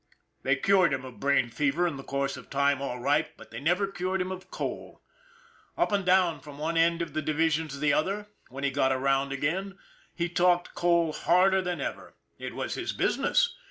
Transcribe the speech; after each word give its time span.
They 0.41 0.55
cured 0.55 0.93
him 0.95 1.05
of 1.05 1.19
brain 1.19 1.51
fever 1.51 1.85
in 1.85 1.95
the 1.95 2.03
course 2.03 2.35
of 2.35 2.49
time 2.49 2.81
all 2.81 2.97
right, 2.97 3.29
but 3.37 3.51
they 3.51 3.59
never 3.59 3.85
cured 3.85 4.19
him 4.19 4.31
of 4.31 4.49
coal. 4.49 5.03
Up 5.77 5.91
and 5.91 6.03
down 6.03 6.39
from 6.39 6.57
one 6.57 6.75
end 6.75 7.03
of 7.03 7.13
the 7.13 7.21
division 7.21 7.67
to 7.67 7.77
the 7.77 7.93
other, 7.93 8.25
when 8.49 8.63
he 8.63 8.71
got 8.71 8.91
around 8.91 9.31
again, 9.31 9.77
he 10.15 10.27
talked 10.27 10.73
coal 10.73 11.13
harder 11.13 11.61
than 11.61 11.79
ever 11.79 12.15
it 12.39 12.55
was 12.55 12.73
his 12.73 12.93
business. 12.93 13.55